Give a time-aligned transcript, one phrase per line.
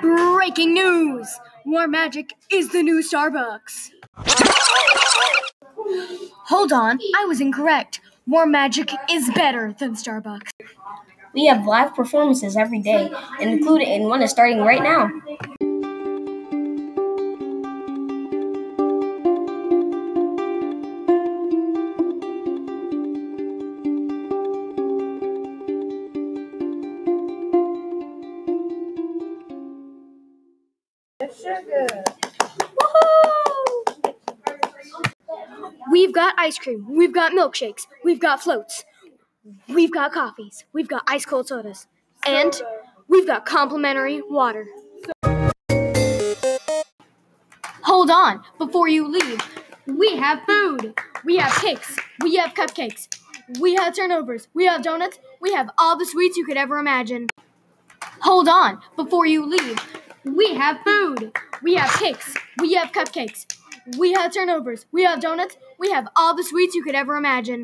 [0.00, 1.38] Breaking news!
[1.64, 3.90] Warm Magic is the new Starbucks.
[6.46, 8.00] Hold on, I was incorrect.
[8.26, 10.50] Warm Magic is better than Starbucks.
[11.34, 13.10] We have live performances every day,
[13.40, 15.10] and included in one is starting right now.
[35.90, 38.84] We've got ice cream, we've got milkshakes, we've got floats,
[39.68, 41.88] we've got coffees, we've got ice cold sodas,
[42.24, 42.62] and
[43.08, 44.68] we've got complimentary water.
[47.82, 49.42] Hold on, before you leave,
[49.86, 50.94] we have food.
[51.24, 53.08] We have cakes, we have cupcakes,
[53.58, 57.26] we have turnovers, we have donuts, we have all the sweets you could ever imagine.
[58.20, 59.80] Hold on, before you leave,
[60.36, 61.32] we have food.
[61.62, 63.46] We have cakes, we have cupcakes,
[63.98, 67.56] we have turnovers, we have donuts, we have all the sweets you could ever imagine.